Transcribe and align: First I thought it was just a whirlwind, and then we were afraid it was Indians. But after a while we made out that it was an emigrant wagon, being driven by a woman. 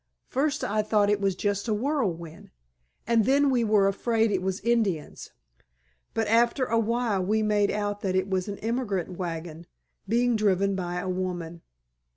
First 0.29 0.63
I 0.63 0.81
thought 0.81 1.11
it 1.11 1.21
was 1.21 1.35
just 1.35 1.67
a 1.67 1.75
whirlwind, 1.75 2.49
and 3.05 3.23
then 3.25 3.51
we 3.51 3.63
were 3.63 3.87
afraid 3.87 4.31
it 4.31 4.41
was 4.41 4.59
Indians. 4.61 5.29
But 6.15 6.27
after 6.27 6.65
a 6.65 6.79
while 6.79 7.23
we 7.23 7.43
made 7.43 7.69
out 7.69 8.01
that 8.01 8.15
it 8.15 8.27
was 8.27 8.47
an 8.47 8.57
emigrant 8.65 9.19
wagon, 9.19 9.67
being 10.09 10.35
driven 10.35 10.73
by 10.75 10.95
a 10.95 11.07
woman. 11.07 11.61